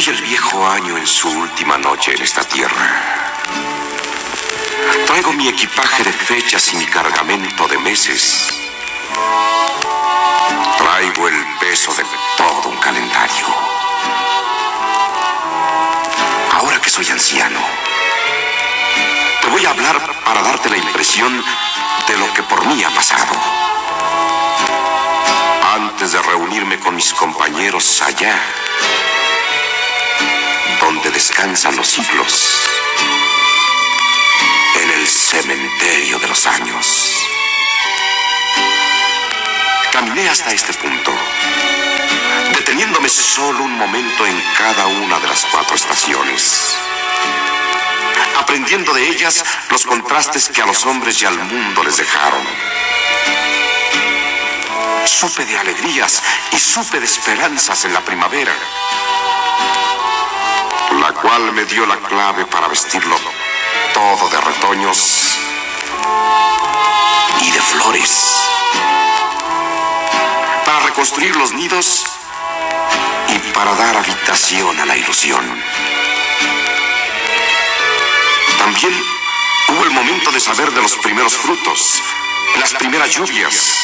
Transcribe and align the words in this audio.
Soy 0.00 0.14
el 0.14 0.22
viejo 0.22 0.66
año 0.66 0.96
en 0.96 1.06
su 1.06 1.28
última 1.28 1.76
noche 1.76 2.14
en 2.14 2.22
esta 2.22 2.42
tierra. 2.42 3.02
Traigo 5.06 5.30
mi 5.34 5.46
equipaje 5.46 6.02
de 6.02 6.10
fechas 6.10 6.72
y 6.72 6.76
mi 6.76 6.86
cargamento 6.86 7.68
de 7.68 7.76
meses. 7.76 8.48
Traigo 10.78 11.28
el 11.28 11.34
peso 11.60 11.92
de 11.92 12.04
todo 12.38 12.70
un 12.70 12.78
calendario. 12.78 13.44
Ahora 16.54 16.80
que 16.80 16.88
soy 16.88 17.06
anciano, 17.10 17.60
te 19.42 19.48
voy 19.48 19.66
a 19.66 19.70
hablar 19.70 20.00
para 20.24 20.40
darte 20.40 20.70
la 20.70 20.78
impresión 20.78 21.44
de 22.08 22.16
lo 22.16 22.32
que 22.32 22.42
por 22.44 22.64
mí 22.64 22.82
ha 22.84 22.90
pasado. 22.94 23.34
Antes 25.74 26.12
de 26.12 26.22
reunirme 26.22 26.78
con 26.78 26.96
mis 26.96 27.12
compañeros 27.12 28.00
allá, 28.00 28.40
donde 31.02 31.18
descansan 31.18 31.76
los 31.76 31.88
siglos, 31.88 32.60
en 34.82 34.90
el 34.90 35.06
cementerio 35.06 36.18
de 36.18 36.28
los 36.28 36.46
años. 36.46 37.26
Caminé 39.92 40.28
hasta 40.28 40.52
este 40.52 40.74
punto, 40.74 41.12
deteniéndome 42.54 43.08
solo 43.08 43.64
un 43.64 43.78
momento 43.78 44.26
en 44.26 44.42
cada 44.58 44.86
una 44.88 45.18
de 45.20 45.28
las 45.28 45.46
cuatro 45.46 45.74
estaciones, 45.74 46.76
aprendiendo 48.38 48.92
de 48.92 49.08
ellas 49.08 49.42
los 49.70 49.86
contrastes 49.86 50.50
que 50.50 50.60
a 50.60 50.66
los 50.66 50.84
hombres 50.84 51.22
y 51.22 51.24
al 51.24 51.38
mundo 51.38 51.82
les 51.82 51.96
dejaron. 51.96 52.46
Supe 55.06 55.46
de 55.46 55.58
alegrías 55.58 56.22
y 56.52 56.58
supe 56.58 57.00
de 57.00 57.06
esperanzas 57.06 57.86
en 57.86 57.94
la 57.94 58.00
primavera, 58.04 58.52
cual 61.22 61.52
me 61.52 61.64
dio 61.64 61.86
la 61.86 61.96
clave 61.96 62.44
para 62.46 62.68
vestirlo 62.68 63.16
todo 63.92 64.28
de 64.30 64.40
retoños 64.40 65.38
y 67.40 67.50
de 67.50 67.60
flores 67.60 68.40
para 70.64 70.80
reconstruir 70.86 71.34
los 71.36 71.52
nidos 71.52 72.04
y 73.28 73.38
para 73.52 73.74
dar 73.74 73.96
habitación 73.96 74.78
a 74.78 74.86
la 74.86 74.96
ilusión. 74.96 75.62
También 78.58 78.92
hubo 79.68 79.84
el 79.84 79.90
momento 79.90 80.30
de 80.30 80.40
saber 80.40 80.70
de 80.72 80.82
los 80.82 80.96
primeros 80.96 81.36
frutos, 81.36 82.02
las 82.58 82.72
primeras 82.74 83.10
lluvias 83.10 83.76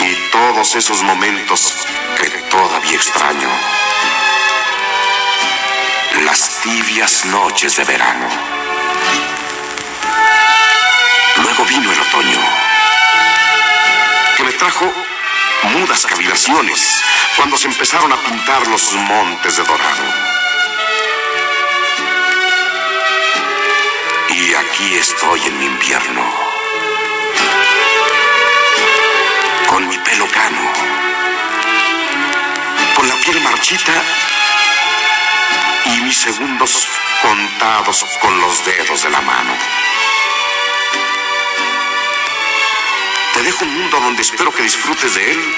y 0.00 0.14
todos 0.30 0.74
esos 0.76 1.02
momentos 1.02 1.86
que 2.18 2.28
todavía 2.50 2.85
tibias 6.66 7.24
noches 7.26 7.76
de 7.76 7.84
verano. 7.84 8.26
Luego 11.40 11.64
vino 11.64 11.92
el 11.92 12.00
otoño 12.00 12.40
que 14.36 14.42
me 14.42 14.52
trajo 14.52 14.92
mudas 15.62 16.04
cavilaciones 16.06 17.04
cuando 17.36 17.56
se 17.56 17.68
empezaron 17.68 18.12
a 18.12 18.16
pintar 18.16 18.66
los 18.66 18.92
montes 18.94 19.58
de 19.58 19.62
dorado. 19.62 20.06
Y 24.30 24.54
aquí 24.54 24.96
estoy 24.96 25.40
en 25.46 25.58
mi 25.60 25.66
invierno, 25.66 26.24
segundos 36.32 36.88
contados 37.22 38.04
con 38.20 38.40
los 38.40 38.64
dedos 38.64 39.00
de 39.04 39.10
la 39.10 39.20
mano. 39.20 39.52
Te 43.32 43.42
dejo 43.44 43.64
un 43.64 43.78
mundo 43.78 44.00
donde 44.00 44.22
espero 44.22 44.52
que 44.52 44.64
disfrutes 44.64 45.14
de 45.14 45.32
él 45.32 45.56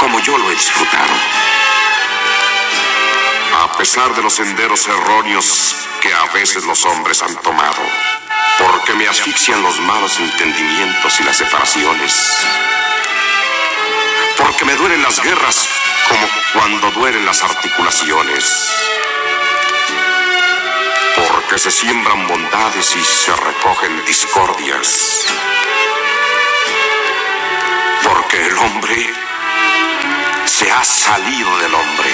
como 0.00 0.18
yo 0.18 0.36
lo 0.36 0.50
he 0.50 0.54
disfrutado. 0.56 1.14
A 3.62 3.72
pesar 3.78 4.12
de 4.16 4.22
los 4.22 4.34
senderos 4.34 4.88
erróneos 4.88 5.76
que 6.00 6.12
a 6.12 6.24
veces 6.34 6.64
los 6.64 6.84
hombres 6.84 7.22
han 7.22 7.36
tomado, 7.42 7.82
porque 8.58 8.92
me 8.94 9.06
asfixian 9.06 9.62
los 9.62 9.78
malos 9.78 10.18
entendimientos 10.18 11.20
y 11.20 11.22
las 11.22 11.36
separaciones, 11.36 12.12
porque 14.36 14.64
me 14.64 14.74
duelen 14.74 15.00
las 15.00 15.22
guerras 15.22 15.68
como 16.08 16.28
cuando 16.52 16.90
duelen 16.90 17.24
las 17.24 17.42
articulaciones 17.42 18.72
porque 21.16 21.58
se 21.58 21.70
siembran 21.70 22.26
bondades 22.26 22.96
y 22.96 23.04
se 23.04 23.34
recogen 23.36 24.04
discordias. 24.06 25.26
Porque 28.02 28.46
el 28.46 28.56
hombre 28.58 29.12
se 30.46 30.70
ha 30.70 30.84
salido 30.84 31.58
del 31.58 31.74
hombre. 31.74 32.10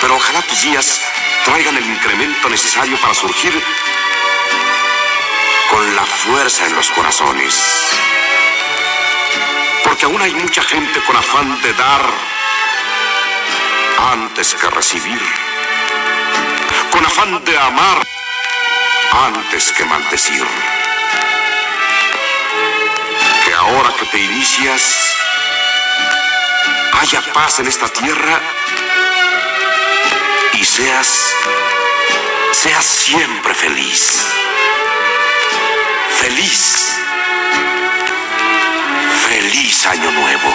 Pero 0.00 0.16
ojalá 0.16 0.42
tus 0.42 0.62
días 0.62 1.02
traigan 1.44 1.76
el 1.76 1.86
incremento 1.86 2.48
necesario 2.48 2.96
para 3.00 3.14
surgir 3.14 3.62
con 5.70 5.96
la 5.96 6.04
fuerza 6.04 6.66
en 6.66 6.74
los 6.74 6.90
corazones. 6.90 7.85
Porque 9.96 10.12
aún 10.12 10.20
hay 10.20 10.34
mucha 10.34 10.62
gente 10.62 11.00
con 11.06 11.16
afán 11.16 11.58
de 11.62 11.72
dar 11.72 12.02
antes 14.12 14.54
que 14.54 14.68
recibir 14.68 15.22
con 16.90 17.06
afán 17.06 17.42
de 17.42 17.56
amar 17.56 18.06
antes 19.26 19.72
que 19.72 19.86
maldecir. 19.86 20.46
Que 23.46 23.54
ahora 23.54 23.90
que 23.98 24.04
te 24.04 24.18
inicias, 24.18 25.16
haya 27.00 27.22
paz 27.32 27.60
en 27.60 27.66
esta 27.66 27.88
tierra 27.88 28.38
y 30.52 30.62
seas, 30.62 31.34
seas 32.52 32.84
siempre 32.84 33.54
feliz. 33.54 34.26
Feliz 36.20 36.96
feliz 39.76 39.86
año 39.86 40.10
nuevo. 40.10 40.54